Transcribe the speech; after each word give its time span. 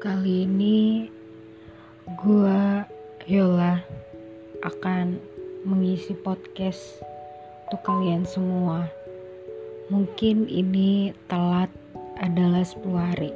Kali 0.00 0.48
ini 0.48 1.04
gua 2.24 2.88
Yola 3.28 3.84
akan 4.64 5.20
mengisi 5.68 6.16
podcast 6.16 7.04
untuk 7.68 7.84
kalian 7.84 8.24
semua. 8.24 8.88
Mungkin 9.92 10.48
ini 10.48 11.12
telat 11.28 11.68
adalah 12.16 12.64
10 12.64 12.80
hari 12.96 13.28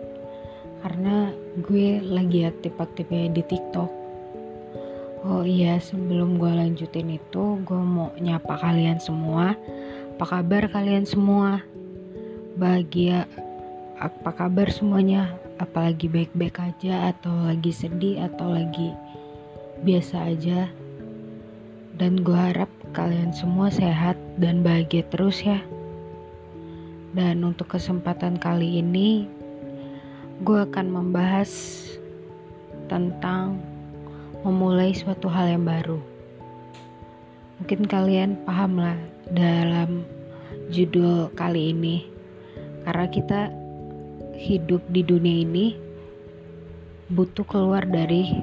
karena 0.81 1.37
gue 1.69 2.01
lagi 2.01 2.49
aktif-aktifnya 2.49 3.29
di 3.37 3.45
TikTok. 3.45 3.93
Oh 5.29 5.45
iya, 5.45 5.77
sebelum 5.77 6.41
gue 6.41 6.49
lanjutin 6.49 7.13
itu, 7.13 7.61
gue 7.61 7.83
mau 7.85 8.09
nyapa 8.17 8.57
kalian 8.57 9.05
semua. 9.05 9.53
Apa 10.17 10.41
kabar 10.41 10.73
kalian 10.73 11.05
semua? 11.05 11.61
Bahagia 12.57 13.29
apa 14.01 14.33
kabar 14.33 14.73
semuanya? 14.73 15.44
Apalagi 15.63 16.11
baik-baik 16.11 16.59
aja 16.59 17.15
atau 17.15 17.31
lagi 17.47 17.71
sedih 17.71 18.27
atau 18.27 18.51
lagi 18.51 18.91
biasa 19.87 20.35
aja? 20.35 20.67
Dan 21.95 22.27
gue 22.27 22.35
harap 22.35 22.67
kalian 22.91 23.31
semua 23.31 23.71
sehat 23.71 24.19
dan 24.43 24.67
bahagia 24.67 25.07
terus 25.15 25.47
ya. 25.47 25.63
Dan 27.15 27.47
untuk 27.47 27.71
kesempatan 27.71 28.35
kali 28.43 28.83
ini, 28.83 29.31
gue 30.43 30.59
akan 30.59 30.91
membahas 30.91 31.51
tentang 32.91 33.63
memulai 34.43 34.91
suatu 34.91 35.31
hal 35.31 35.55
yang 35.55 35.63
baru. 35.63 36.03
Mungkin 37.63 37.87
kalian 37.87 38.43
paham 38.43 38.83
lah 38.83 38.99
dalam 39.31 40.03
judul 40.75 41.31
kali 41.39 41.71
ini, 41.71 42.03
karena 42.83 43.07
kita 43.07 43.41
hidup 44.35 44.83
di 44.91 45.07
dunia 45.07 45.47
ini 45.47 45.67
butuh 47.13 47.45
keluar 47.47 47.85
dari 47.85 48.43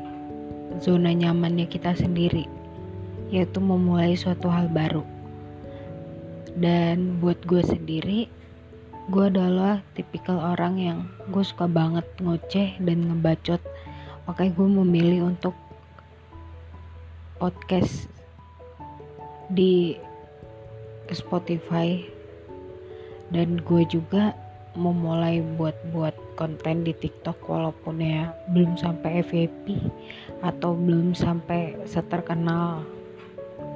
zona 0.80 1.12
nyamannya 1.12 1.68
kita 1.68 1.98
sendiri, 1.98 2.48
yaitu 3.34 3.60
memulai 3.60 4.16
suatu 4.16 4.48
hal 4.48 4.72
baru. 4.72 5.04
Dan 6.56 7.20
buat 7.20 7.40
gue 7.48 7.64
sendiri, 7.64 8.28
gue 9.12 9.24
adalah 9.28 9.84
tipikal 9.96 10.40
orang 10.40 10.76
yang 10.80 11.00
gue 11.32 11.44
suka 11.44 11.68
banget 11.68 12.06
ngoceh 12.20 12.80
dan 12.80 12.98
ngebacot. 13.12 13.60
Makanya 14.28 14.52
gue 14.56 14.68
memilih 14.68 15.20
untuk 15.34 15.56
podcast 17.42 18.08
di 19.52 19.98
Spotify 21.12 22.00
dan 23.34 23.60
gue 23.64 23.84
juga 23.88 24.36
memulai 24.72 25.44
buat-buat 25.60 26.40
konten 26.40 26.88
di 26.88 26.96
TikTok 26.96 27.44
walaupun 27.44 28.00
ya 28.00 28.32
belum 28.56 28.80
sampai 28.80 29.20
FYP 29.20 29.84
atau 30.40 30.72
belum 30.72 31.12
sampai 31.12 31.76
seterkenal 31.84 32.88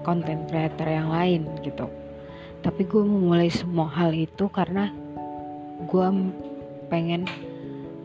konten 0.08 0.48
creator 0.48 0.88
yang 0.88 1.12
lain 1.12 1.52
gitu. 1.68 1.92
Tapi 2.64 2.88
gue 2.88 3.04
memulai 3.04 3.52
semua 3.52 3.92
hal 3.92 4.16
itu 4.16 4.48
karena 4.48 4.90
gue 5.86 6.08
pengen 6.88 7.28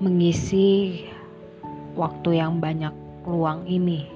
mengisi 0.03 1.07
waktu 1.95 2.43
yang 2.43 2.59
banyak 2.59 2.93
luang 3.23 3.69
ini 3.71 4.11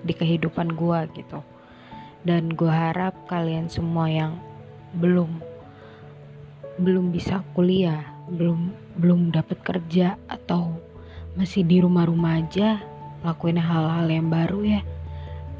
di 0.00 0.16
kehidupan 0.16 0.72
gue 0.72 1.00
gitu. 1.12 1.44
Dan 2.24 2.56
gue 2.56 2.72
harap 2.72 3.12
kalian 3.28 3.68
semua 3.68 4.08
yang 4.08 4.40
belum 4.96 5.44
belum 6.80 7.12
bisa 7.12 7.44
kuliah 7.52 8.13
belum 8.24 8.72
belum 8.96 9.20
dapat 9.36 9.60
kerja 9.60 10.16
atau 10.32 10.80
masih 11.36 11.66
di 11.66 11.84
rumah-rumah 11.84 12.40
aja 12.40 12.80
lakuin 13.20 13.60
hal-hal 13.60 14.08
yang 14.08 14.32
baru 14.32 14.60
ya. 14.64 14.80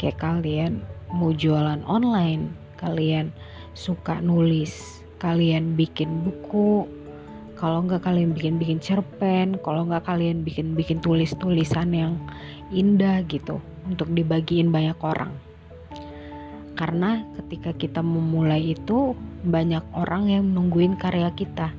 Kayak 0.01 0.21
kalian 0.21 0.73
mau 1.13 1.31
jualan 1.31 1.85
online 1.85 2.49
kalian 2.81 3.31
suka 3.77 4.21
nulis 4.25 5.05
kalian 5.21 5.77
bikin 5.77 6.25
buku. 6.25 6.89
Kalau 7.55 7.87
nggak 7.87 8.03
kalian 8.03 8.35
bikin-bikin 8.35 8.83
cerpen 8.83 9.61
kalau 9.63 9.87
nggak 9.87 10.05
kalian 10.05 10.43
bikin-bikin 10.43 10.99
tulis-tulisan 11.01 11.93
yang 11.95 12.13
indah 12.75 13.23
gitu 13.29 13.61
untuk 13.87 14.11
dibagiin 14.11 14.73
banyak 14.73 14.97
orang. 15.05 15.33
Karena 16.75 17.23
ketika 17.39 17.71
kita 17.77 18.01
memulai 18.03 18.75
itu 18.75 19.15
banyak 19.47 19.85
orang 19.95 20.27
yang 20.27 20.45
nungguin 20.51 20.99
karya 20.99 21.31
kita 21.31 21.71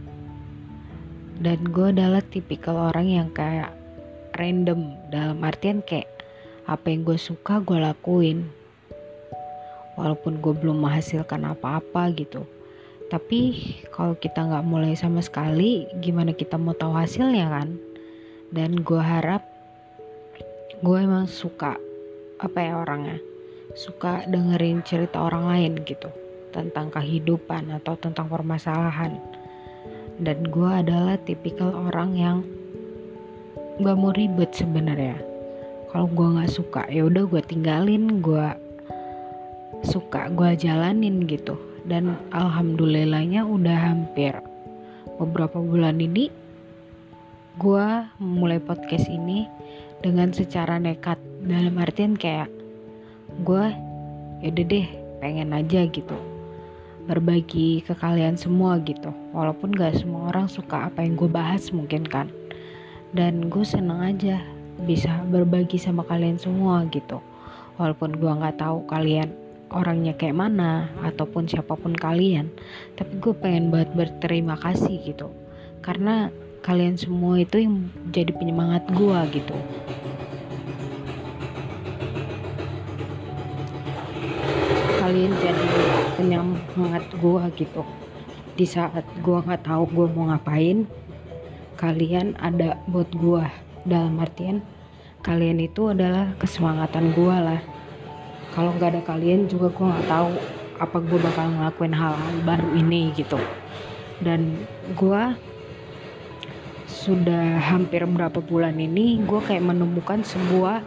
dan 1.35 1.67
gue 1.67 1.91
adalah 1.91 2.23
tipikal 2.23 2.91
orang 2.91 3.07
yang 3.11 3.29
kayak 3.35 3.75
random. 4.39 4.95
Dalam 5.11 5.43
artian 5.43 5.83
kayak 5.83 6.07
apa 6.63 6.87
yang 6.87 7.03
gue 7.03 7.19
suka 7.19 7.59
gue 7.59 7.75
lakuin. 7.75 8.47
Walaupun 9.99 10.39
gue 10.39 10.53
belum 10.55 10.83
menghasilkan 10.83 11.43
apa-apa 11.55 12.11
gitu. 12.15 12.47
Tapi 13.11 13.39
kalau 13.91 14.15
kita 14.15 14.47
nggak 14.47 14.65
mulai 14.67 14.95
sama 14.97 15.19
sekali 15.19 15.87
gimana 15.99 16.31
kita 16.31 16.55
mau 16.55 16.75
tahu 16.75 16.95
hasilnya 16.95 17.51
kan? 17.51 17.69
Dan 18.51 18.79
gue 18.79 18.99
harap 18.99 19.43
gue 20.79 20.97
emang 20.99 21.27
suka 21.27 21.75
apa 22.39 22.59
ya 22.63 22.79
orangnya? 22.79 23.19
Suka 23.75 24.23
dengerin 24.23 24.87
cerita 24.87 25.19
orang 25.19 25.51
lain 25.51 25.73
gitu. 25.83 26.07
Tentang 26.55 26.87
kehidupan 26.95 27.75
atau 27.75 27.99
tentang 27.99 28.31
permasalahan 28.31 29.19
dan 30.19 30.47
gue 30.47 30.69
adalah 30.69 31.19
tipikal 31.19 31.75
orang 31.75 32.15
yang 32.15 32.37
gak 33.83 33.97
mau 33.99 34.15
ribet 34.15 34.55
sebenarnya. 34.55 35.19
Kalau 35.91 36.07
gue 36.11 36.27
nggak 36.27 36.51
suka 36.51 36.83
ya 36.91 37.07
udah 37.07 37.23
gue 37.27 37.41
tinggalin 37.43 38.19
gue 38.19 38.47
suka 39.83 40.31
gue 40.31 40.55
jalanin 40.55 41.23
gitu. 41.27 41.55
Dan 41.85 42.17
alhamdulillahnya 42.33 43.45
udah 43.45 43.77
hampir 43.77 44.33
beberapa 45.21 45.61
bulan 45.61 46.01
ini 46.01 46.33
gue 47.55 47.87
mulai 48.19 48.59
podcast 48.59 49.07
ini 49.07 49.47
dengan 50.03 50.31
secara 50.35 50.79
nekat. 50.79 51.19
Dalam 51.45 51.77
artian 51.77 52.17
kayak 52.17 52.49
gue 53.45 53.65
yaudah 54.43 54.65
deh 54.65 54.87
pengen 55.23 55.55
aja 55.55 55.87
gitu 55.87 56.34
berbagi 57.05 57.85
ke 57.85 57.93
kalian 57.93 58.35
semua 58.35 58.81
gitu. 58.81 59.13
Walaupun 59.31 59.73
gak 59.73 60.01
semua 60.01 60.33
orang 60.33 60.49
suka 60.49 60.89
apa 60.89 61.05
yang 61.05 61.13
gue 61.13 61.29
bahas 61.29 61.69
mungkin 61.69 62.05
kan. 62.05 62.29
Dan 63.15 63.47
gue 63.47 63.63
seneng 63.63 64.01
aja 64.01 64.41
bisa 64.83 65.23
berbagi 65.31 65.79
sama 65.79 66.03
kalian 66.03 66.35
semua 66.35 66.83
gitu. 66.91 67.23
Walaupun 67.79 68.19
gue 68.19 68.27
nggak 68.27 68.59
tahu 68.59 68.83
kalian 68.87 69.31
orangnya 69.71 70.15
kayak 70.15 70.35
mana 70.35 70.91
ataupun 71.03 71.47
siapa 71.47 71.79
pun 71.79 71.95
kalian. 71.95 72.51
Tapi 72.99 73.13
gue 73.23 73.33
pengen 73.37 73.71
banget 73.71 73.95
berterima 73.95 74.59
kasih 74.59 74.99
gitu. 75.05 75.31
Karena 75.79 76.27
kalian 76.65 76.97
semua 76.97 77.39
itu 77.39 77.61
yang 77.61 77.87
jadi 78.09 78.33
penyemangat 78.33 78.83
gue 78.91 79.19
gitu. 79.37 79.55
Kalian 85.05 85.31
penyemangat 86.15 87.05
gue 87.15 87.43
gitu. 87.59 87.83
Di 88.55 88.65
saat 88.65 89.03
gue 89.19 89.37
nggak 89.39 89.67
tahu 89.67 89.83
gue 89.91 90.07
mau 90.15 90.31
ngapain 90.31 90.87
kalian 91.75 92.39
ada 92.39 92.79
buat 92.87 93.11
gue 93.11 93.43
dalam 93.83 94.15
artian 94.23 94.63
kalian 95.19 95.59
itu 95.59 95.91
adalah 95.91 96.31
kesemangatan 96.39 97.11
gue 97.11 97.35
lah. 97.35 97.61
Kalau 98.55 98.71
nggak 98.77 98.95
ada 98.95 99.01
kalian 99.03 99.51
juga 99.51 99.67
gue 99.73 99.85
nggak 99.85 100.07
tahu 100.07 100.29
apa 100.75 100.97
gue 101.03 101.19
bakal 101.19 101.45
ngelakuin 101.51 101.95
hal-hal 101.95 102.35
baru 102.47 102.69
ini 102.79 103.11
gitu. 103.17 103.39
Dan 104.23 104.63
gue 104.95 105.23
sudah 106.87 107.59
hampir 107.59 108.01
berapa 108.07 108.39
bulan 108.39 108.79
ini 108.79 109.21
gue 109.21 109.41
kayak 109.43 109.61
menemukan 109.61 110.23
sebuah 110.23 110.81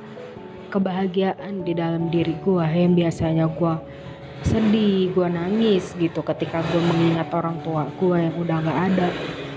kebahagiaan 0.73 1.63
di 1.63 1.73
dalam 1.77 2.09
diri 2.09 2.35
gue 2.43 2.65
yang 2.65 2.97
biasanya 2.97 3.47
gue 3.47 3.75
sedih 4.47 5.11
gue 5.13 5.29
nangis 5.29 5.95
gitu 5.99 6.23
ketika 6.23 6.63
gue 6.71 6.79
mengingat 6.79 7.29
orang 7.35 7.59
tua 7.67 7.91
gue 7.99 8.17
yang 8.31 8.35
udah 8.39 8.57
nggak 8.63 8.81
ada 8.95 9.09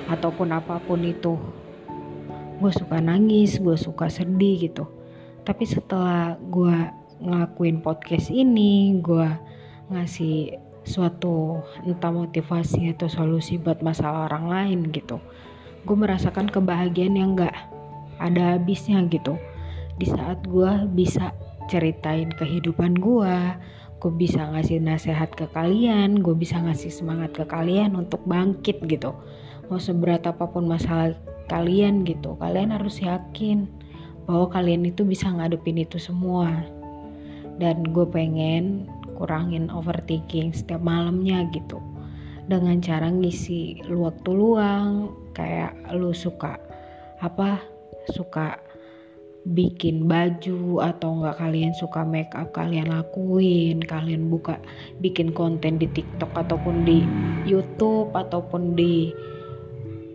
ataupun 0.09 0.49
apa 0.51 0.81
pun 0.83 1.01
itu. 1.05 1.37
Gue 2.61 2.71
suka 2.73 3.01
nangis 3.01 3.57
gue 3.57 3.77
suka 3.77 4.09
sedih 4.09 4.69
gitu. 4.69 4.85
Tapi 5.41 5.63
setelah 5.65 6.37
gue 6.37 6.75
ngelakuin 7.21 7.81
podcast 7.85 8.33
ini 8.33 8.97
gue 9.01 9.29
ngasih 9.93 10.57
suatu 10.81 11.61
entah 11.85 12.09
motivasi 12.09 12.97
atau 12.97 13.05
solusi 13.05 13.61
buat 13.61 13.85
masalah 13.85 14.29
orang 14.29 14.45
lain 14.49 14.79
gitu. 14.89 15.21
Gue 15.85 15.97
merasakan 15.97 16.49
kebahagiaan 16.49 17.17
yang 17.17 17.37
gak 17.37 17.53
ada 18.21 18.57
habisnya 18.57 19.01
gitu. 19.09 19.37
Di 19.97 20.09
saat 20.09 20.41
gue 20.45 20.89
bisa 20.93 21.33
ceritain 21.69 22.29
kehidupan 22.33 22.97
gue 22.97 23.35
gue 24.01 24.09
bisa 24.09 24.49
ngasih 24.49 24.81
nasihat 24.81 25.29
ke 25.29 25.45
kalian 25.53 26.25
gue 26.25 26.33
bisa 26.33 26.57
ngasih 26.57 26.89
semangat 26.89 27.37
ke 27.37 27.45
kalian 27.45 27.93
untuk 27.93 28.25
bangkit 28.25 28.81
gitu. 28.89 29.13
Mau 29.69 29.77
seberat 29.77 30.25
apa 30.25 30.49
pun 30.49 30.65
masalah 30.65 31.13
kalian 31.47 32.01
gitu 32.01 32.33
kalian 32.41 32.73
harus 32.73 32.97
yakin 32.97 33.69
bahwa 34.25 34.49
kalian 34.49 34.89
itu 34.89 35.05
bisa 35.05 35.29
ngadepin 35.29 35.77
itu 35.77 36.01
semua. 36.01 36.65
Dan 37.61 37.85
gue 37.93 38.09
pengen 38.09 38.89
kurangin 39.21 39.69
overthinking 39.69 40.49
setiap 40.49 40.81
malamnya 40.81 41.45
gitu. 41.53 41.77
Dengan 42.49 42.81
cara 42.81 43.05
ngisi 43.13 43.85
waktu 43.85 44.29
luang 44.33 45.13
kayak 45.37 45.77
lu 45.93 46.09
suka 46.09 46.57
apa 47.21 47.61
suka 48.09 48.57
bikin 49.41 50.05
baju 50.05 50.85
atau 50.85 51.17
enggak 51.17 51.41
kalian 51.41 51.73
suka 51.73 52.05
make 52.05 52.29
up 52.37 52.53
kalian 52.53 52.93
lakuin 52.93 53.81
kalian 53.81 54.29
buka 54.29 54.61
bikin 55.01 55.33
konten 55.33 55.81
di 55.81 55.89
TikTok 55.89 56.29
ataupun 56.37 56.85
di 56.85 57.01
YouTube 57.49 58.13
ataupun 58.13 58.77
di 58.77 59.09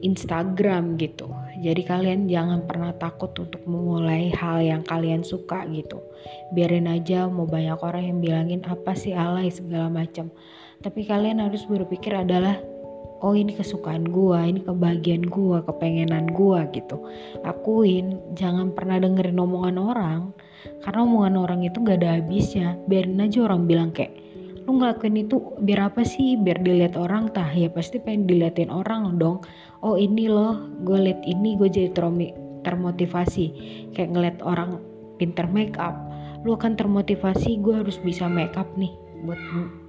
Instagram 0.05 0.95
gitu. 1.01 1.27
Jadi 1.57 1.83
kalian 1.83 2.29
jangan 2.29 2.69
pernah 2.69 2.93
takut 2.95 3.33
untuk 3.41 3.65
memulai 3.65 4.29
hal 4.37 4.61
yang 4.61 4.85
kalian 4.85 5.25
suka 5.25 5.65
gitu. 5.73 6.05
Biarin 6.53 6.87
aja 6.87 7.27
mau 7.27 7.49
banyak 7.49 7.81
orang 7.81 8.05
yang 8.05 8.19
bilangin 8.21 8.63
apa 8.69 8.93
sih 8.93 9.17
alay 9.17 9.49
segala 9.49 9.89
macam. 9.89 10.29
Tapi 10.85 11.09
kalian 11.09 11.41
harus 11.41 11.65
berpikir 11.65 12.13
adalah 12.13 12.61
oh 13.21 13.33
ini 13.33 13.57
kesukaan 13.57 14.09
gua 14.09 14.45
ini 14.45 14.61
kebahagiaan 14.65 15.25
gua 15.29 15.65
kepengenan 15.65 16.33
gua 16.33 16.69
gitu. 16.73 17.01
Akuin 17.45 18.21
jangan 18.37 18.73
pernah 18.73 19.01
dengerin 19.01 19.41
omongan 19.41 19.77
orang. 19.81 20.21
Karena 20.83 21.07
omongan 21.07 21.35
orang 21.39 21.61
itu 21.63 21.79
gak 21.85 22.03
ada 22.03 22.19
habisnya. 22.19 22.75
Biarin 22.91 23.23
aja 23.23 23.47
orang 23.47 23.65
bilang 23.71 23.91
kayak 23.95 24.13
lu 24.67 24.83
ngelakuin 24.83 25.23
itu 25.23 25.39
biar 25.63 25.95
apa 25.95 26.03
sih? 26.03 26.35
Biar 26.35 26.59
dilihat 26.59 26.99
orang 26.99 27.31
tah 27.31 27.47
ya 27.55 27.71
pasti 27.71 28.03
pengen 28.03 28.27
diliatin 28.27 28.69
orang 28.69 29.15
dong. 29.17 29.47
Oh 29.87 29.95
ini 29.95 30.27
loh 30.27 30.59
gue 30.83 30.99
liat 30.99 31.23
ini 31.23 31.55
gue 31.55 31.71
jadi 31.71 31.95
termotivasi. 32.67 33.47
Kayak 33.95 34.11
ngeliat 34.11 34.39
orang 34.43 34.83
pinter 35.23 35.47
make 35.47 35.79
up. 35.79 35.95
Lu 36.43 36.59
akan 36.59 36.75
termotivasi 36.75 37.63
gue 37.63 37.79
harus 37.79 38.03
bisa 38.03 38.27
make 38.27 38.59
up 38.59 38.67
nih 38.75 38.91
buat 39.23 39.39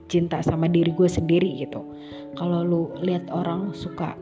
cinta 0.07 0.39
sama 0.43 0.71
diri 0.71 0.91
gue 0.91 1.07
sendiri 1.07 1.61
gitu. 1.61 1.83
Kalau 2.35 2.63
lu 2.63 2.81
lihat 3.03 3.27
orang 3.31 3.71
suka 3.71 4.15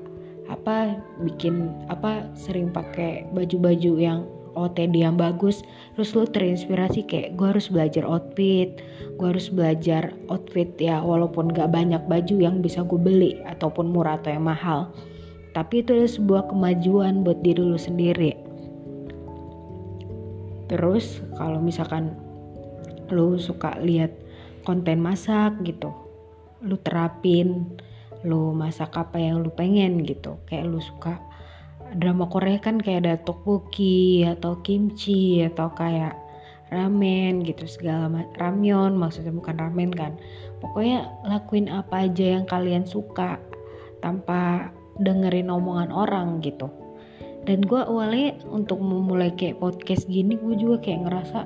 apa 0.46 1.02
bikin 1.26 1.74
apa 1.90 2.30
sering 2.38 2.70
pakai 2.70 3.26
baju-baju 3.34 3.98
yang 3.98 4.30
OTD 4.56 5.02
yang 5.02 5.18
bagus 5.18 5.66
terus 5.98 6.14
lu 6.14 6.24
terinspirasi 6.30 7.04
kayak 7.10 7.34
gue 7.34 7.48
harus 7.50 7.68
belajar 7.68 8.06
outfit 8.06 8.78
gue 9.16 9.28
harus 9.32 9.48
belajar 9.48 10.12
outfit 10.28 10.68
ya 10.80 11.00
walaupun 11.00 11.52
gak 11.56 11.72
banyak 11.72 12.04
baju 12.08 12.36
yang 12.36 12.60
bisa 12.60 12.84
gue 12.84 13.00
beli 13.00 13.40
ataupun 13.48 13.88
murah 13.88 14.20
atau 14.20 14.36
yang 14.36 14.46
mahal. 14.46 14.92
Tapi 15.56 15.80
itu 15.80 15.96
adalah 15.96 16.12
sebuah 16.12 16.44
kemajuan 16.52 17.24
buat 17.24 17.40
diri 17.40 17.64
lu 17.64 17.80
sendiri. 17.80 18.36
Terus 20.68 21.24
kalau 21.40 21.64
misalkan 21.64 22.12
lu 23.08 23.40
suka 23.40 23.80
lihat 23.80 24.12
konten 24.66 25.00
masak 25.00 25.62
gitu. 25.62 25.94
Lu 26.66 26.76
terapin 26.82 27.78
lu 28.26 28.58
masak 28.58 28.98
apa 28.98 29.22
yang 29.22 29.46
lu 29.46 29.54
pengen 29.54 30.02
gitu. 30.02 30.42
Kayak 30.50 30.66
lu 30.74 30.82
suka 30.82 31.22
drama 31.94 32.26
Korea 32.26 32.58
kan 32.58 32.82
kayak 32.82 33.06
ada 33.06 33.14
tteokbokki 33.22 34.26
atau 34.26 34.58
kimchi 34.66 35.46
atau 35.46 35.70
kayak 35.78 36.18
ramen 36.74 37.46
gitu 37.46 37.70
segala 37.70 38.10
ramyeon 38.42 38.98
maksudnya 38.98 39.30
bukan 39.30 39.62
ramen 39.62 39.94
kan. 39.94 40.18
Pokoknya 40.60 41.06
lakuin 41.30 41.70
apa 41.70 42.10
aja 42.10 42.42
yang 42.42 42.50
kalian 42.50 42.90
suka 42.90 43.38
tanpa 44.02 44.74
dengerin 44.98 45.54
omongan 45.54 45.94
orang 45.94 46.42
gitu. 46.42 46.68
Dan 47.46 47.62
gue 47.62 47.78
awalnya 47.78 48.42
untuk 48.50 48.82
memulai 48.82 49.30
kayak 49.38 49.62
podcast 49.62 50.10
gini 50.10 50.34
gue 50.34 50.58
juga 50.58 50.82
kayak 50.82 51.06
ngerasa 51.06 51.46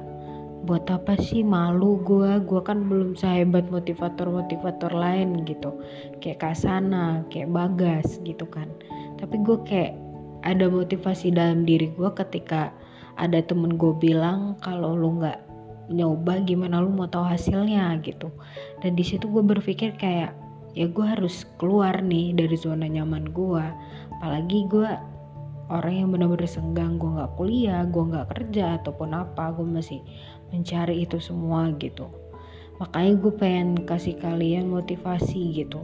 buat 0.69 0.86
apa 0.86 1.18
sih 1.18 1.42
malu 1.42 1.98
gue 2.06 2.45
gue 2.45 2.62
kan 2.62 2.86
belum 2.86 3.18
sehebat 3.18 3.74
motivator-motivator 3.74 4.94
lain 4.94 5.42
gitu. 5.50 5.74
Kayak 6.21 6.45
Kasana 6.45 7.25
kayak 7.33 7.50
Bagas 7.50 8.21
gitu 8.21 8.45
kan. 8.45 8.69
Tapi 9.18 9.42
gue 9.42 9.57
kayak 9.66 9.98
ada 10.45 10.69
motivasi 10.69 11.33
dalam 11.33 11.66
diri 11.66 11.89
gue 11.98 12.10
ketika 12.13 12.69
ada 13.18 13.42
temen 13.42 13.81
gue 13.81 13.98
bilang 13.98 14.62
kalau 14.62 14.94
lu 14.94 15.18
nggak 15.18 15.42
nyoba 15.89 16.45
gimana 16.45 16.86
lu 16.86 16.94
mau 16.94 17.10
tahu 17.10 17.25
hasilnya 17.25 17.98
gitu. 18.06 18.30
Dan 18.86 18.94
di 18.94 19.01
situ 19.01 19.25
gue 19.25 19.42
berpikir 19.42 19.98
kayak 19.98 20.38
ya 20.77 20.86
gue 20.86 21.06
harus 21.18 21.50
keluar 21.57 21.98
nih 22.06 22.38
dari 22.38 22.54
zona 22.54 22.86
nyaman 22.86 23.33
gue 23.33 23.65
apalagi 24.22 24.69
gue 24.69 24.89
orang 25.69 25.94
yang 25.94 26.10
benar-benar 26.13 26.50
senggang 26.50 27.01
gue 27.01 27.10
nggak 27.10 27.33
kuliah 27.38 27.86
gue 27.89 28.04
nggak 28.06 28.27
kerja 28.38 28.81
ataupun 28.81 29.18
apa 29.18 29.54
gue 29.54 29.65
masih 29.65 30.01
mencari 30.54 31.06
itu 31.06 31.18
semua 31.22 31.74
gitu. 31.78 32.10
Makanya 32.80 33.13
gue 33.19 33.34
pengen 33.36 33.69
kasih 33.84 34.16
kalian 34.18 34.72
motivasi 34.72 35.51
gitu. 35.51 35.84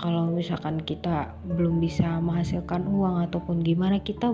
Kalau 0.00 0.32
misalkan 0.32 0.80
kita 0.80 1.36
belum 1.44 1.76
bisa 1.76 2.24
menghasilkan 2.24 2.88
uang 2.88 3.28
ataupun 3.28 3.60
gimana 3.60 4.00
kita 4.00 4.32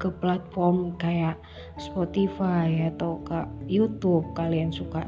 ke 0.00 0.08
platform 0.24 0.96
kayak 0.96 1.36
Spotify 1.76 2.88
atau 2.88 3.20
ke 3.28 3.44
YouTube 3.68 4.24
kalian 4.32 4.72
suka 4.72 5.04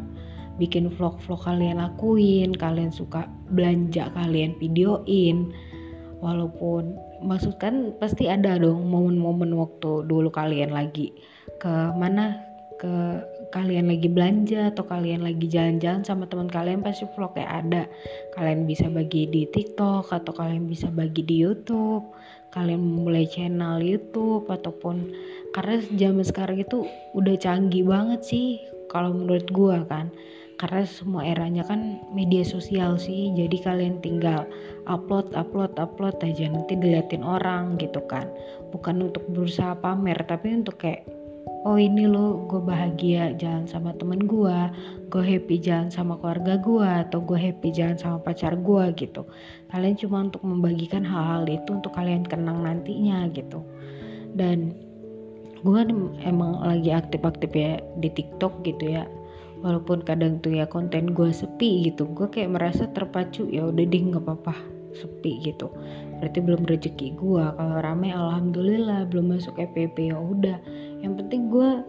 bikin 0.60 0.92
vlog-vlog 0.92 1.40
kalian 1.42 1.80
lakuin 1.80 2.52
kalian 2.52 2.92
suka 2.92 3.24
belanja 3.56 4.12
kalian 4.12 4.52
videoin. 4.60 5.56
Walaupun 6.20 7.00
maksud 7.24 7.56
kan 7.56 7.96
pasti 7.96 8.28
ada 8.28 8.60
dong 8.60 8.84
momen-momen 8.84 9.56
waktu 9.56 10.04
dulu 10.04 10.28
kalian 10.28 10.72
lagi 10.72 11.16
ke 11.56 11.72
mana? 11.96 12.44
Ke 12.74 13.22
kalian 13.54 13.86
lagi 13.86 14.10
belanja 14.10 14.74
atau 14.74 14.82
kalian 14.82 15.22
lagi 15.22 15.46
jalan-jalan 15.46 16.02
sama 16.02 16.26
teman 16.26 16.50
kalian 16.50 16.82
pasti 16.82 17.06
vlog 17.14 17.38
kayak 17.38 17.62
ada. 17.62 17.86
Kalian 18.34 18.66
bisa 18.66 18.90
bagi 18.90 19.30
di 19.30 19.46
TikTok 19.46 20.10
atau 20.10 20.34
kalian 20.34 20.66
bisa 20.66 20.90
bagi 20.90 21.22
di 21.22 21.38
YouTube. 21.38 22.02
Kalian 22.50 22.82
mulai 22.82 23.30
channel 23.30 23.78
YouTube 23.78 24.50
ataupun 24.50 25.14
karena 25.54 25.78
zaman 25.94 26.26
sekarang 26.26 26.58
itu 26.58 26.82
udah 27.14 27.38
canggih 27.38 27.86
banget 27.86 28.26
sih 28.26 28.58
kalau 28.90 29.14
menurut 29.14 29.46
gua 29.54 29.86
kan. 29.86 30.10
Karena 30.58 30.86
semua 30.86 31.22
eranya 31.26 31.66
kan 31.66 31.98
media 32.10 32.42
sosial 32.42 32.98
sih 32.98 33.34
jadi 33.38 33.58
kalian 33.58 34.02
tinggal 34.02 34.46
upload 34.86 35.30
upload 35.34 35.74
upload 35.78 36.14
aja 36.22 36.50
nanti 36.50 36.74
diliatin 36.74 37.22
orang 37.22 37.78
gitu 37.78 38.02
kan. 38.10 38.26
Bukan 38.74 38.98
untuk 38.98 39.22
berusaha 39.30 39.78
pamer 39.78 40.18
tapi 40.26 40.58
untuk 40.58 40.82
kayak 40.82 41.06
oh 41.64 41.80
ini 41.80 42.04
lo 42.04 42.44
gue 42.48 42.60
bahagia 42.60 43.32
jalan 43.40 43.64
sama 43.64 43.96
temen 43.96 44.28
gue 44.28 44.58
gue 45.14 45.22
happy 45.22 45.62
jalan 45.62 45.94
sama 45.94 46.18
keluarga 46.18 46.58
gue 46.58 46.88
atau 47.06 47.22
gue 47.22 47.38
happy 47.38 47.70
jalan 47.70 47.94
sama 47.94 48.18
pacar 48.18 48.58
gue 48.58 48.84
gitu. 48.98 49.22
Kalian 49.70 49.94
cuma 49.94 50.26
untuk 50.26 50.42
membagikan 50.42 51.06
hal-hal 51.06 51.46
itu 51.46 51.70
untuk 51.70 51.94
kalian 51.94 52.26
kenang 52.26 52.66
nantinya 52.66 53.30
gitu. 53.30 53.62
Dan 54.34 54.74
gue 55.62 55.80
emang 56.26 56.66
lagi 56.66 56.90
aktif-aktif 56.90 57.50
ya 57.54 57.78
di 58.02 58.10
TikTok 58.10 58.66
gitu 58.66 58.98
ya. 58.98 59.06
Walaupun 59.62 60.02
kadang 60.02 60.42
tuh 60.42 60.58
ya 60.58 60.66
konten 60.66 61.14
gue 61.14 61.30
sepi 61.30 61.86
gitu. 61.86 62.10
Gue 62.10 62.26
kayak 62.26 62.50
merasa 62.58 62.90
terpacu 62.90 63.46
ya 63.46 63.70
udah 63.70 63.84
deh 63.86 64.02
nggak 64.02 64.26
apa-apa 64.26 64.54
sepi 64.98 65.46
gitu. 65.46 65.70
Berarti 66.18 66.38
belum 66.42 66.66
rezeki 66.66 67.14
gue 67.14 67.44
kalau 67.54 67.76
rame 67.86 68.10
alhamdulillah 68.10 69.06
belum 69.14 69.38
masuk 69.38 69.62
EPP 69.62 70.10
ya 70.10 70.18
udah 70.18 70.58
yang 71.04 71.20
penting 71.20 71.52
gue 71.52 71.84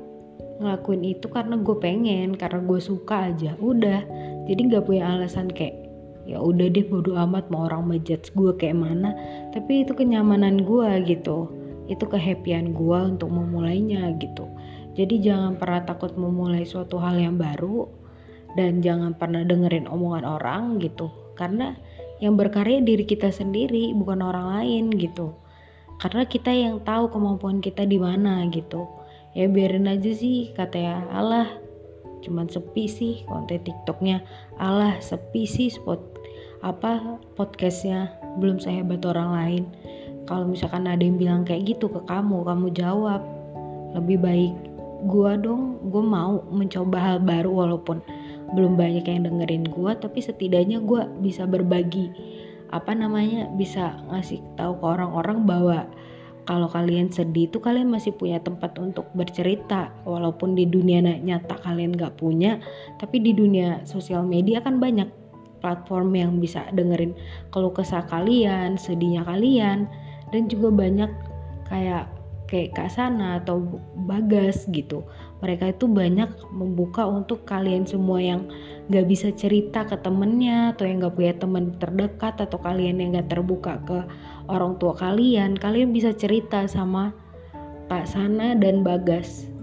ngelakuin 0.60 1.04
itu 1.16 1.32
karena 1.32 1.56
gue 1.56 1.76
pengen 1.80 2.36
karena 2.36 2.60
gue 2.60 2.80
suka 2.84 3.32
aja 3.32 3.56
udah 3.64 4.04
jadi 4.44 4.60
nggak 4.60 4.84
punya 4.84 5.16
alasan 5.16 5.48
kayak 5.48 5.88
ya 6.28 6.44
udah 6.44 6.68
deh 6.68 6.84
bodo 6.84 7.16
amat 7.16 7.48
mau 7.48 7.72
orang 7.72 7.88
ngejudge 7.88 8.36
gue 8.36 8.52
kayak 8.60 8.76
mana 8.76 9.16
tapi 9.56 9.88
itu 9.88 9.96
kenyamanan 9.96 10.68
gue 10.68 10.90
gitu 11.08 11.48
itu 11.88 12.04
kehappyan 12.04 12.76
gue 12.76 13.00
untuk 13.16 13.32
memulainya 13.32 14.12
gitu 14.20 14.52
jadi 14.96 15.16
jangan 15.20 15.60
pernah 15.60 15.84
takut 15.84 16.16
memulai 16.16 16.64
suatu 16.64 16.96
hal 17.04 17.20
yang 17.20 17.36
baru 17.36 17.84
dan 18.56 18.80
jangan 18.80 19.12
pernah 19.14 19.44
dengerin 19.44 19.86
omongan 19.92 20.24
orang 20.24 20.80
gitu. 20.80 21.12
Karena 21.36 21.76
yang 22.24 22.40
berkarya 22.40 22.80
diri 22.80 23.04
kita 23.04 23.28
sendiri 23.30 23.92
bukan 23.92 24.24
orang 24.24 24.56
lain 24.56 24.96
gitu. 24.96 25.36
Karena 26.00 26.24
kita 26.24 26.52
yang 26.56 26.80
tahu 26.88 27.12
kemampuan 27.12 27.60
kita 27.60 27.84
di 27.84 28.00
mana 28.00 28.48
gitu. 28.48 28.88
Ya 29.36 29.52
biarin 29.52 29.92
aja 29.92 30.16
sih 30.16 30.56
kata 30.56 30.78
ya 30.80 30.98
Allah 31.12 31.60
cuman 32.24 32.50
sepi 32.50 32.90
sih 32.90 33.22
konten 33.28 33.62
TikToknya. 33.62 34.24
Allah 34.58 34.98
sepi 35.04 35.46
sih 35.46 35.70
spot 35.70 36.00
apa 36.64 37.20
podcastnya. 37.36 38.16
Belum 38.40 38.58
sehebat 38.58 39.04
orang 39.06 39.30
lain. 39.36 39.64
Kalau 40.26 40.50
misalkan 40.50 40.90
ada 40.90 41.04
yang 41.04 41.22
bilang 41.22 41.44
kayak 41.46 41.78
gitu 41.78 41.92
ke 41.92 42.02
kamu 42.08 42.48
kamu 42.48 42.72
jawab. 42.74 43.22
Lebih 43.94 44.18
baik 44.24 44.54
gue 45.06 45.32
dong 45.38 45.78
gue 45.92 46.02
mau 46.02 46.42
mencoba 46.50 46.98
hal 46.98 47.18
baru 47.22 47.52
walaupun 47.52 48.02
belum 48.58 48.74
banyak 48.74 49.06
yang 49.06 49.28
dengerin 49.28 49.70
gue 49.70 49.92
tapi 50.02 50.24
setidaknya 50.24 50.82
gue 50.82 51.06
bisa 51.22 51.46
berbagi 51.46 52.10
apa 52.74 52.96
namanya 52.98 53.52
bisa 53.54 54.02
ngasih 54.10 54.42
tahu 54.58 54.82
ke 54.82 54.86
orang-orang 54.86 55.46
bahwa 55.46 55.86
kalau 56.46 56.70
kalian 56.70 57.10
sedih 57.10 57.50
itu 57.50 57.58
kalian 57.58 57.90
masih 57.90 58.14
punya 58.14 58.38
tempat 58.38 58.78
untuk 58.78 59.10
bercerita. 59.18 59.90
Walaupun 60.06 60.54
di 60.54 60.70
dunia 60.70 61.02
nyata 61.02 61.58
kalian 61.62 61.98
gak 61.98 62.22
punya 62.22 62.62
tapi 63.02 63.20
di 63.20 63.34
dunia 63.34 63.82
sosial 63.84 64.24
media 64.24 64.62
kan 64.62 64.78
banyak 64.78 65.10
platform 65.60 66.14
yang 66.14 66.32
bisa 66.38 66.62
dengerin 66.78 67.18
kalau 67.50 67.74
kesah 67.74 68.06
kalian 68.06 68.78
sedihnya 68.78 69.26
kalian 69.26 69.90
dan 70.30 70.46
juga 70.46 70.70
banyak 70.70 71.10
kayak 71.66 72.06
kayak 72.46 72.78
Kak 72.78 72.94
Sana 72.94 73.42
atau 73.42 73.82
Bagas 74.06 74.70
gitu. 74.70 75.02
Mereka 75.42 75.74
itu 75.74 75.90
banyak 75.90 76.30
membuka 76.54 77.06
untuk 77.10 77.42
kalian 77.50 77.90
semua 77.90 78.22
yang 78.22 78.46
gak 78.86 79.06
bisa 79.10 79.34
cerita 79.34 79.82
ke 79.86 79.98
temennya 79.98 80.78
atau 80.78 80.86
yang 80.86 81.02
gak 81.02 81.18
punya 81.18 81.34
teman 81.38 81.74
terdekat 81.82 82.38
atau 82.38 82.62
kalian 82.62 83.02
yang 83.02 83.18
gak 83.18 83.34
terbuka 83.34 83.82
ke 83.86 84.06
orang 84.46 84.78
tua 84.78 84.94
kalian 84.94 85.58
kalian 85.58 85.90
bisa 85.90 86.14
cerita 86.14 86.70
sama 86.70 87.10
Pak 87.90 88.06
Sana 88.06 88.54
dan 88.58 88.86
Bagas 88.86 89.56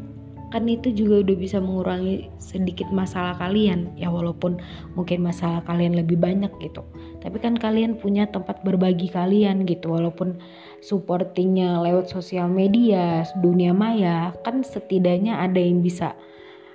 kan 0.52 0.68
itu 0.68 0.92
juga 0.92 1.24
udah 1.24 1.36
bisa 1.40 1.58
mengurangi 1.64 2.28
sedikit 2.36 2.92
masalah 2.92 3.32
kalian. 3.40 3.88
Ya 3.96 4.12
walaupun 4.12 4.60
mungkin 4.92 5.24
masalah 5.24 5.64
kalian 5.64 5.96
lebih 5.96 6.20
banyak 6.20 6.52
gitu. 6.60 6.84
Tapi 7.24 7.40
kan 7.40 7.56
kalian 7.56 7.96
punya 7.96 8.28
tempat 8.28 8.60
berbagi 8.60 9.08
kalian 9.08 9.64
gitu. 9.64 9.96
Walaupun 9.96 10.36
supportingnya 10.84 11.80
lewat 11.80 12.12
sosial 12.12 12.52
media 12.52 13.24
dunia 13.40 13.72
maya 13.72 14.36
kan 14.44 14.60
setidaknya 14.60 15.40
ada 15.40 15.56
yang 15.56 15.80
bisa 15.80 16.12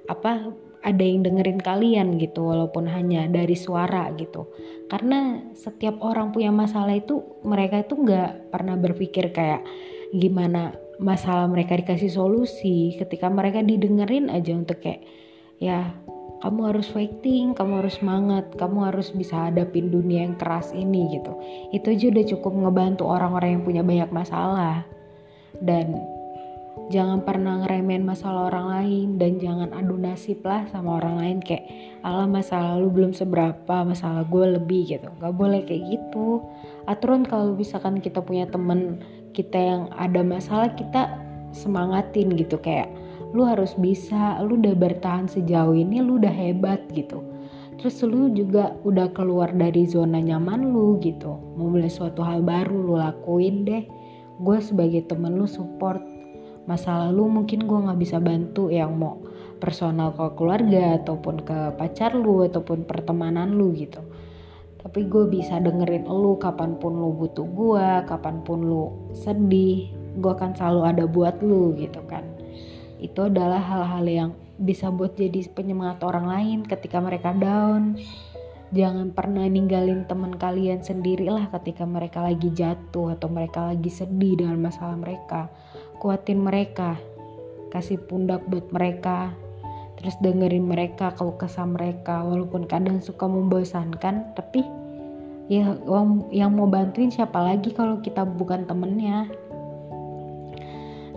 apa 0.10 0.50
ada 0.86 1.04
yang 1.04 1.26
dengerin 1.26 1.60
kalian 1.62 2.08
gitu 2.22 2.48
walaupun 2.48 2.86
hanya 2.90 3.26
dari 3.28 3.58
suara 3.58 4.10
gitu 4.16 4.50
karena 4.88 5.42
setiap 5.58 6.00
orang 6.06 6.32
punya 6.32 6.54
masalah 6.54 6.94
itu 6.94 7.22
mereka 7.44 7.82
itu 7.82 7.98
nggak 7.98 8.54
pernah 8.54 8.76
berpikir 8.78 9.34
kayak 9.34 9.66
gimana 10.14 10.78
masalah 10.98 11.46
mereka 11.50 11.78
dikasih 11.78 12.10
solusi 12.10 12.96
ketika 12.98 13.30
mereka 13.30 13.62
didengerin 13.62 14.30
aja 14.32 14.54
untuk 14.54 14.82
kayak 14.82 15.06
ya 15.58 15.94
kamu 16.38 16.70
harus 16.70 16.88
fighting, 16.94 17.58
kamu 17.58 17.82
harus 17.82 17.98
semangat, 17.98 18.46
kamu 18.62 18.94
harus 18.94 19.10
bisa 19.10 19.50
hadapin 19.50 19.90
dunia 19.90 20.22
yang 20.30 20.38
keras 20.38 20.70
ini 20.70 21.18
gitu. 21.18 21.34
Itu 21.74 21.90
aja 21.90 22.06
udah 22.14 22.26
cukup 22.30 22.54
ngebantu 22.54 23.10
orang-orang 23.10 23.58
yang 23.58 23.64
punya 23.66 23.82
banyak 23.82 24.10
masalah. 24.14 24.86
Dan 25.58 25.98
jangan 26.88 27.20
pernah 27.28 27.64
ngeremehin 27.64 28.08
masalah 28.08 28.48
orang 28.48 28.68
lain 28.72 29.08
dan 29.20 29.36
jangan 29.44 29.70
adu 29.76 30.00
nasib 30.00 30.40
lah 30.48 30.64
sama 30.72 31.04
orang 31.04 31.16
lain. 31.20 31.38
Kayak 31.44 31.68
ala 32.04 32.24
masalah 32.24 32.80
lu 32.80 32.88
belum 32.88 33.12
seberapa 33.12 33.84
masalah 33.84 34.24
gue 34.24 34.46
lebih 34.60 34.96
gitu. 34.96 35.08
Gak 35.20 35.36
boleh 35.36 35.68
kayak 35.68 35.84
gitu. 35.92 36.44
Aturan 36.88 37.28
kalau 37.28 37.56
misalkan 37.56 38.00
kita 38.00 38.24
punya 38.24 38.48
temen 38.48 39.04
kita 39.36 39.60
yang 39.60 39.82
ada 40.00 40.24
masalah 40.24 40.72
kita 40.74 41.12
semangatin 41.52 42.32
gitu. 42.40 42.56
Kayak 42.60 42.88
lu 43.36 43.44
harus 43.44 43.76
bisa 43.76 44.40
lu 44.40 44.56
udah 44.56 44.76
bertahan 44.76 45.28
sejauh 45.28 45.76
ini 45.76 46.00
lu 46.00 46.20
udah 46.24 46.32
hebat 46.32 46.80
gitu. 46.96 47.20
Terus 47.78 48.02
lu 48.08 48.34
juga 48.34 48.74
udah 48.88 49.14
keluar 49.14 49.54
dari 49.54 49.86
zona 49.86 50.18
nyaman 50.18 50.66
lu 50.72 50.98
gitu. 51.04 51.38
Mau 51.60 51.70
mulai 51.70 51.92
suatu 51.92 52.26
hal 52.26 52.42
baru 52.42 52.74
lu 52.74 52.96
lakuin 52.98 53.68
deh. 53.68 53.84
Gue 54.42 54.58
sebagai 54.62 55.06
temen 55.06 55.38
lu 55.38 55.46
support 55.46 56.17
masa 56.68 57.08
lalu 57.08 57.42
mungkin 57.42 57.64
gue 57.64 57.80
nggak 57.80 58.00
bisa 58.00 58.20
bantu 58.20 58.68
yang 58.68 58.92
mau 59.00 59.24
personal 59.58 60.14
ke 60.14 60.36
keluarga 60.38 61.00
ataupun 61.02 61.42
ke 61.42 61.74
pacar 61.80 62.14
lu 62.14 62.46
ataupun 62.46 62.84
pertemanan 62.84 63.56
lu 63.56 63.74
gitu. 63.74 64.04
Tapi 64.78 65.08
gue 65.10 65.26
bisa 65.32 65.58
dengerin 65.58 66.06
lu 66.06 66.38
kapan 66.38 66.78
pun 66.78 66.94
lu 66.94 67.16
butuh 67.16 67.48
gue 67.48 67.88
kapan 68.06 68.46
pun 68.46 68.60
lu 68.62 68.84
sedih 69.16 69.90
gue 70.18 70.32
akan 70.34 70.54
selalu 70.54 70.82
ada 70.86 71.04
buat 71.08 71.40
lu 71.42 71.74
gitu 71.80 72.04
kan. 72.06 72.28
Itu 73.00 73.32
adalah 73.32 73.64
hal-hal 73.64 74.06
yang 74.06 74.30
bisa 74.58 74.90
buat 74.90 75.14
jadi 75.14 75.46
penyemangat 75.54 76.02
orang 76.04 76.28
lain 76.28 76.60
ketika 76.66 77.00
mereka 77.00 77.32
down. 77.32 77.98
Jangan 78.68 79.16
pernah 79.16 79.48
ninggalin 79.48 80.04
teman 80.12 80.36
kalian 80.36 80.84
sendirilah 80.84 81.48
ketika 81.56 81.88
mereka 81.88 82.20
lagi 82.20 82.52
jatuh 82.52 83.16
atau 83.16 83.32
mereka 83.32 83.72
lagi 83.72 83.88
sedih 83.88 84.44
dengan 84.44 84.60
masalah 84.60 85.00
mereka 85.00 85.48
kuatin 85.98 86.42
mereka 86.42 86.98
kasih 87.74 88.00
pundak 88.00 88.46
buat 88.48 88.70
mereka 88.72 89.34
terus 89.98 90.14
dengerin 90.22 90.66
mereka 90.66 91.12
kalau 91.18 91.36
kesah 91.36 91.66
mereka 91.66 92.22
walaupun 92.22 92.70
kadang 92.70 93.02
suka 93.02 93.26
membosankan 93.26 94.38
tapi 94.38 94.62
ya 95.48 95.80
yang 96.30 96.52
mau 96.54 96.68
bantuin 96.68 97.10
siapa 97.10 97.40
lagi 97.40 97.72
kalau 97.72 98.04
kita 98.04 98.28
bukan 98.28 98.68
temennya? 98.68 99.32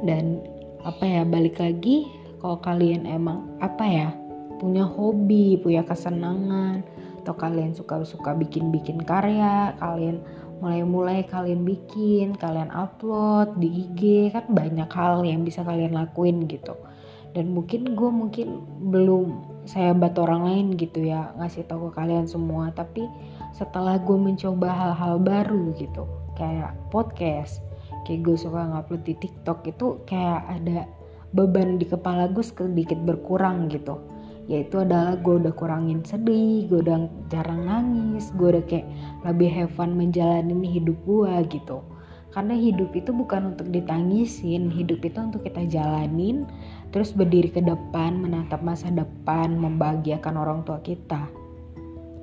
Dan 0.00 0.40
apa 0.80 1.04
ya 1.04 1.22
balik 1.28 1.60
lagi 1.60 2.08
kalau 2.40 2.56
kalian 2.64 3.04
emang 3.04 3.52
apa 3.60 3.84
ya 3.84 4.08
punya 4.56 4.88
hobi 4.88 5.60
punya 5.60 5.84
kesenangan 5.84 6.80
atau 7.20 7.36
kalian 7.36 7.76
suka-suka 7.76 8.32
bikin-bikin 8.32 9.04
karya 9.04 9.76
kalian 9.76 10.24
mulai-mulai 10.60 11.24
kalian 11.24 11.64
bikin 11.64 12.36
kalian 12.36 12.68
upload 12.68 13.56
di 13.56 13.88
IG 13.88 14.30
kan 14.36 14.44
banyak 14.52 14.88
hal 14.92 15.24
yang 15.24 15.42
bisa 15.42 15.64
kalian 15.64 15.96
lakuin 15.96 16.44
gitu. 16.46 16.76
Dan 17.32 17.56
mungkin 17.56 17.96
gue 17.96 18.10
mungkin 18.10 18.48
belum 18.92 19.48
saya 19.64 19.96
bantu 19.96 20.26
orang 20.28 20.42
lain 20.44 20.66
gitu 20.76 21.00
ya 21.00 21.32
ngasih 21.40 21.64
tahu 21.64 21.88
ke 21.90 22.00
kalian 22.04 22.28
semua. 22.28 22.68
Tapi 22.76 23.08
setelah 23.56 23.96
gue 23.98 24.18
mencoba 24.20 24.68
hal-hal 24.68 25.16
baru 25.18 25.72
gitu 25.80 26.04
kayak 26.36 26.76
podcast 26.88 27.64
kayak 28.04 28.24
gue 28.24 28.36
suka 28.36 28.64
ngupload 28.64 29.02
di 29.04 29.14
TikTok 29.16 29.58
itu 29.68 30.00
kayak 30.08 30.40
ada 30.48 30.88
beban 31.30 31.78
di 31.78 31.86
kepala 31.86 32.26
gue 32.32 32.42
sedikit 32.42 32.98
berkurang 33.06 33.70
gitu 33.70 34.00
yaitu 34.50 34.82
adalah 34.82 35.14
gue 35.14 35.38
udah 35.46 35.54
kurangin 35.54 36.02
sedih, 36.02 36.66
gue 36.66 36.82
udah 36.82 37.06
jarang 37.30 37.70
nangis, 37.70 38.34
gue 38.34 38.58
udah 38.58 38.64
kayak 38.66 38.90
lebih 39.22 39.46
have 39.46 39.70
fun 39.78 39.94
menjalani 39.94 40.66
hidup 40.66 40.98
gue 41.06 41.30
gitu. 41.54 41.78
Karena 42.34 42.58
hidup 42.58 42.90
itu 42.94 43.14
bukan 43.14 43.54
untuk 43.54 43.70
ditangisin 43.70 44.70
hidup 44.74 45.06
itu 45.06 45.18
untuk 45.18 45.46
kita 45.46 45.66
jalanin 45.70 46.50
terus 46.90 47.14
berdiri 47.14 47.50
ke 47.50 47.62
depan 47.62 48.22
menatap 48.22 48.62
masa 48.66 48.90
depan 48.90 49.54
membahagiakan 49.54 50.34
orang 50.34 50.66
tua 50.66 50.82
kita. 50.82 51.30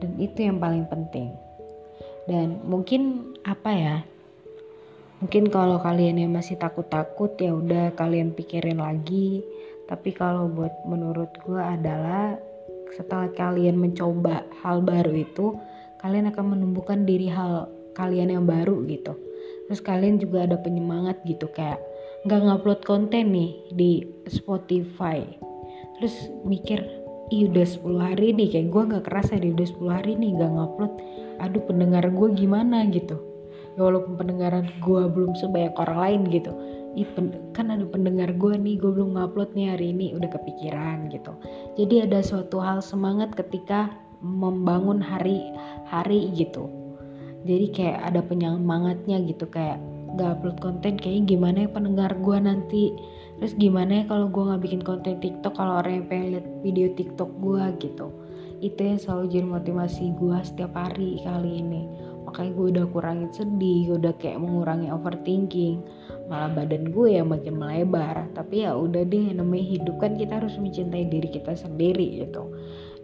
Dan 0.04 0.20
itu 0.20 0.52
yang 0.52 0.60
paling 0.60 0.84
penting. 0.92 1.32
Dan 2.28 2.60
mungkin 2.68 3.32
apa 3.48 3.72
ya? 3.72 3.98
Mungkin 5.24 5.48
kalau 5.48 5.80
kalian 5.80 6.22
yang 6.22 6.32
masih 6.36 6.60
takut-takut 6.60 7.40
ya 7.40 7.56
udah 7.56 7.96
kalian 7.96 8.36
pikirin 8.36 8.84
lagi 8.84 9.42
tapi 9.88 10.12
kalau 10.12 10.52
buat 10.52 10.84
menurut 10.84 11.32
gue 11.48 11.60
adalah 11.60 12.36
setelah 12.96 13.32
kalian 13.32 13.80
mencoba 13.80 14.44
hal 14.64 14.84
baru 14.84 15.16
itu 15.16 15.56
kalian 16.04 16.32
akan 16.32 16.56
menumbuhkan 16.56 17.08
diri 17.08 17.32
hal 17.32 17.72
kalian 17.96 18.30
yang 18.30 18.46
baru 18.46 18.84
gitu. 18.86 19.18
Terus 19.68 19.82
kalian 19.84 20.22
juga 20.22 20.46
ada 20.48 20.60
penyemangat 20.60 21.24
gitu 21.28 21.50
kayak 21.52 21.82
nggak 22.28 22.42
ngupload 22.44 22.82
konten 22.84 23.32
nih 23.32 23.52
di 23.74 23.92
Spotify. 24.28 25.24
Terus 25.98 26.32
mikir 26.44 26.84
ih 27.28 27.52
udah 27.52 27.68
10 27.68 28.00
hari 28.00 28.32
nih 28.32 28.48
kayak 28.54 28.68
gue 28.72 28.84
nggak 28.94 29.06
kerasa 29.08 29.36
deh 29.36 29.52
udah 29.52 29.68
10 29.68 29.88
hari 29.92 30.14
nih 30.16 30.32
nggak 30.36 30.52
ngupload. 30.52 30.94
Aduh 31.44 31.64
pendengar 31.64 32.06
gue 32.08 32.28
gimana? 32.36 32.88
gitu. 32.92 33.18
Ya 33.78 33.86
walaupun 33.86 34.18
pendengaran 34.18 34.68
gue 34.82 35.04
belum 35.06 35.38
sebanyak 35.38 35.76
orang 35.78 36.00
lain 36.02 36.22
gitu 36.34 36.52
Ih, 36.98 37.06
kan 37.54 37.70
ada 37.70 37.86
pendengar 37.86 38.34
gue 38.34 38.58
nih 38.58 38.82
gue 38.82 38.90
belum 38.90 39.14
ngupload 39.14 39.54
nih 39.54 39.70
hari 39.70 39.94
ini 39.94 40.18
udah 40.18 40.34
kepikiran 40.34 41.14
gitu. 41.14 41.30
Jadi 41.78 42.10
ada 42.10 42.26
suatu 42.26 42.58
hal 42.58 42.82
semangat 42.82 43.38
ketika 43.38 43.94
membangun 44.26 44.98
hari-hari 44.98 46.34
gitu. 46.34 46.66
Jadi 47.46 47.70
kayak 47.70 48.02
ada 48.02 48.26
penyemangatnya 48.26 49.22
gitu 49.30 49.46
kayak 49.46 49.78
gak 50.18 50.42
upload 50.42 50.58
konten 50.58 50.98
kayaknya 50.98 51.38
gimana 51.38 51.58
ya 51.64 51.70
pendengar 51.70 52.12
gue 52.18 52.38
nanti? 52.42 52.84
Terus 53.38 53.54
gimana 53.62 54.02
ya 54.02 54.04
kalau 54.10 54.34
gue 54.34 54.44
nggak 54.50 54.64
bikin 54.66 54.82
konten 54.82 55.22
TikTok 55.22 55.54
kalau 55.54 55.86
orang 55.86 56.02
yang 56.02 56.06
pengen 56.10 56.28
lihat 56.34 56.48
video 56.66 56.88
TikTok 56.98 57.30
gue 57.38 57.64
gitu? 57.78 58.10
Itu 58.58 58.80
yang 58.82 58.98
selalu 58.98 59.24
jadi 59.30 59.46
motivasi 59.46 60.18
gue 60.18 60.38
setiap 60.42 60.74
hari 60.74 61.22
kali 61.22 61.62
ini 61.62 61.86
makanya 62.38 62.54
gue 62.54 62.68
udah 62.70 62.86
kurangin 62.94 63.30
sedih 63.34 63.80
gue 63.90 63.98
udah 63.98 64.14
kayak 64.22 64.38
mengurangi 64.38 64.94
overthinking. 64.94 65.82
Malah 66.30 66.54
badan 66.54 66.94
gue 66.94 67.18
yang 67.18 67.34
makin 67.34 67.58
melebar. 67.58 68.30
Tapi 68.38 68.62
ya 68.62 68.78
udah 68.78 69.02
deh 69.10 69.34
namanya 69.34 69.66
hidup 69.66 69.98
kan 69.98 70.14
kita 70.14 70.38
harus 70.38 70.54
mencintai 70.62 71.10
diri 71.10 71.34
kita 71.34 71.58
sendiri 71.58 72.22
gitu. 72.22 72.46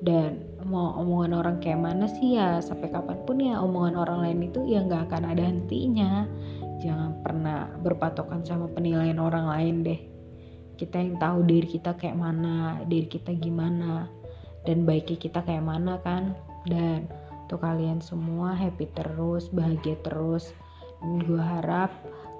Dan 0.05 0.37
mau 0.69 0.93
omongan 1.01 1.33
orang 1.33 1.57
kayak 1.65 1.81
mana 1.81 2.05
sih 2.05 2.37
ya? 2.37 2.61
Sampai 2.61 2.93
kapan 2.93 3.25
pun 3.25 3.41
ya 3.41 3.57
omongan 3.57 3.97
orang 3.97 4.21
lain 4.21 4.53
itu 4.53 4.69
ya 4.69 4.85
nggak 4.85 5.09
akan 5.09 5.23
ada 5.25 5.41
hentinya. 5.49 6.29
Jangan 6.85 7.25
pernah 7.25 7.73
berpatokan 7.81 8.45
sama 8.45 8.69
penilaian 8.69 9.17
orang 9.17 9.49
lain 9.49 9.75
deh. 9.81 9.99
Kita 10.77 11.01
yang 11.01 11.17
tahu 11.17 11.41
diri 11.49 11.65
kita 11.65 11.97
kayak 11.97 12.21
mana 12.21 12.85
diri 12.85 13.09
kita 13.09 13.33
gimana 13.33 14.05
dan 14.61 14.85
baiknya 14.85 15.17
kita 15.17 15.41
kayak 15.41 15.65
mana 15.65 15.97
kan. 16.05 16.37
Dan 16.69 17.09
untuk 17.43 17.59
kalian 17.59 17.99
semua 17.99 18.55
happy 18.55 18.87
terus 18.95 19.51
bahagia 19.51 19.99
terus 20.01 20.55
dan 21.03 21.19
gue 21.27 21.39
harap 21.39 21.91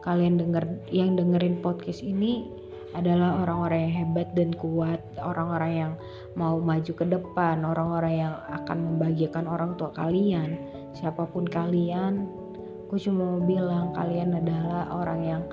kalian 0.03 0.39
denger 0.39 0.63
yang 0.91 1.19
dengerin 1.19 1.59
podcast 1.59 1.99
ini 2.03 2.47
adalah 2.93 3.41
orang-orang 3.41 3.89
yang 3.89 3.95
hebat 4.05 4.29
dan 4.37 4.53
kuat, 4.53 5.01
orang-orang 5.17 5.71
yang 5.73 5.91
mau 6.37 6.61
maju 6.61 6.91
ke 6.93 7.05
depan, 7.09 7.65
orang-orang 7.65 8.13
yang 8.21 8.33
akan 8.53 8.77
membahagiakan 8.85 9.49
orang 9.49 9.73
tua 9.81 9.89
kalian, 9.97 10.61
siapa 10.93 11.25
pun 11.25 11.49
kalian. 11.49 12.29
Gue 12.93 13.01
cuma 13.01 13.25
mau 13.25 13.41
bilang 13.41 13.97
kalian 13.97 14.37
adalah 14.37 14.93
orang 14.93 15.19
yang 15.25 15.43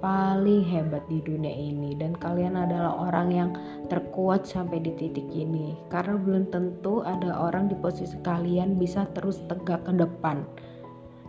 paling 0.00 0.64
hebat 0.64 1.04
di 1.06 1.20
dunia 1.22 1.52
ini. 1.52 1.94
Dan 1.94 2.16
kalian 2.16 2.56
adalah 2.56 2.96
orang 3.08 3.28
yang 3.30 3.50
terkuat 3.86 4.48
sampai 4.48 4.80
di 4.80 4.92
titik 4.96 5.28
ini. 5.32 5.76
Karena 5.92 6.16
belum 6.18 6.50
tentu 6.50 7.04
ada 7.04 7.36
orang 7.36 7.68
di 7.70 7.76
posisi 7.78 8.16
kalian 8.24 8.76
bisa 8.80 9.06
terus 9.14 9.40
tegak 9.46 9.84
ke 9.86 9.92
depan 9.94 10.42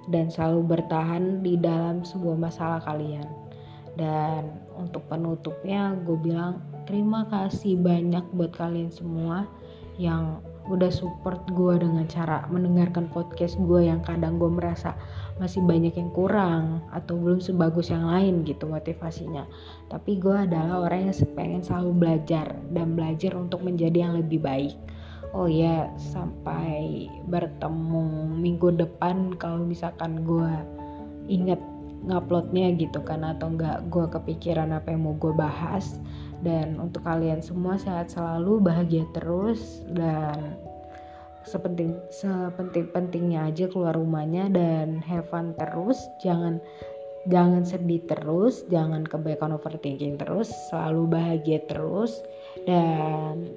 dan 0.10 0.34
selalu 0.34 0.76
bertahan 0.76 1.46
di 1.46 1.60
dalam 1.60 2.02
sebuah 2.02 2.40
masalah 2.40 2.82
kalian. 2.82 3.28
Dan 4.00 4.56
untuk 4.74 5.06
penutupnya 5.12 5.94
gue 6.08 6.18
bilang 6.18 6.64
terima 6.88 7.28
kasih 7.28 7.78
banyak 7.78 8.24
buat 8.34 8.56
kalian 8.56 8.90
semua 8.90 9.46
yang 10.00 10.40
udah 10.70 10.94
support 10.94 11.42
gue 11.50 11.82
dengan 11.82 12.06
cara 12.06 12.46
mendengarkan 12.54 13.10
podcast 13.10 13.58
gue 13.58 13.90
yang 13.90 14.04
kadang 14.06 14.38
gue 14.38 14.52
merasa 14.52 14.94
masih 15.42 15.66
banyak 15.66 15.98
yang 15.98 16.14
kurang 16.14 16.86
atau 16.94 17.18
belum 17.18 17.42
sebagus 17.42 17.90
yang 17.90 18.06
lain 18.06 18.46
gitu 18.46 18.70
motivasinya. 18.70 19.50
Tapi 19.90 20.22
gue 20.22 20.36
adalah 20.46 20.86
orang 20.86 21.10
yang 21.10 21.16
pengen 21.34 21.62
selalu 21.66 21.92
belajar 21.98 22.54
dan 22.76 22.94
belajar 22.94 23.34
untuk 23.34 23.66
menjadi 23.66 24.06
yang 24.06 24.14
lebih 24.22 24.44
baik. 24.44 24.78
Oh 25.32 25.48
ya 25.48 25.88
sampai 25.96 27.08
bertemu 27.26 28.30
minggu 28.36 28.76
depan 28.76 29.34
kalau 29.40 29.64
misalkan 29.64 30.28
gue 30.28 30.52
inget 31.32 31.60
nguploadnya 32.02 32.74
gitu 32.76 33.00
kan 33.06 33.22
atau 33.22 33.54
enggak 33.54 33.86
gue 33.94 34.06
kepikiran 34.10 34.74
apa 34.74 34.94
yang 34.94 35.06
mau 35.06 35.16
gue 35.16 35.32
bahas 35.32 36.02
dan 36.42 36.78
untuk 36.82 37.06
kalian 37.06 37.42
semua 37.42 37.78
sehat 37.78 38.14
selalu 38.14 38.62
bahagia 38.62 39.06
terus 39.14 39.86
dan 39.94 40.58
sepenting 41.46 41.98
sepenting 42.14 42.90
pentingnya 42.94 43.50
aja 43.50 43.66
keluar 43.70 43.98
rumahnya 43.98 44.50
dan 44.54 45.02
have 45.02 45.26
fun 45.30 45.58
terus 45.58 45.98
jangan 46.22 46.62
jangan 47.30 47.62
sedih 47.66 48.02
terus 48.10 48.66
jangan 48.70 49.06
kebaikan 49.06 49.54
overthinking 49.54 50.18
terus 50.18 50.50
selalu 50.70 51.10
bahagia 51.10 51.62
terus 51.70 52.22
dan 52.66 53.50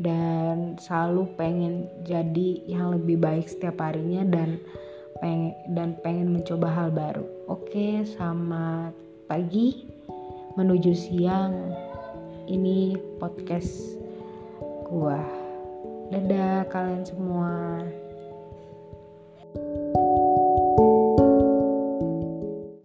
dan 0.00 0.80
selalu 0.80 1.28
pengen 1.36 1.84
jadi 2.08 2.64
yang 2.64 2.96
lebih 2.96 3.20
baik 3.20 3.44
setiap 3.44 3.84
harinya 3.84 4.24
dan 4.24 4.56
pengen 5.20 5.52
dan 5.76 5.92
pengen 6.00 6.32
mencoba 6.32 6.72
hal 6.72 6.88
baru. 6.88 7.24
Oke, 7.52 8.00
selamat 8.08 8.96
pagi 9.28 9.89
menuju 10.60 10.92
siang. 10.92 11.72
Ini 12.44 13.00
podcast 13.16 13.96
gua. 14.84 15.24
Dadah 16.12 16.68
kalian 16.68 17.00
semua. 17.08 17.80